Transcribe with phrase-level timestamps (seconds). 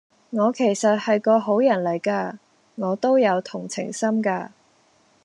[0.31, 2.39] 我其實係個好人嚟架，
[2.73, 4.49] 我都有同情心㗎